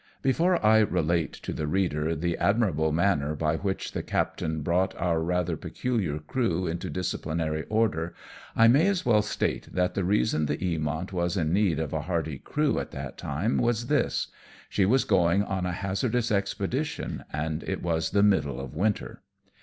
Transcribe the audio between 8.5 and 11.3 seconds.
I may as well state that the reason the Eamont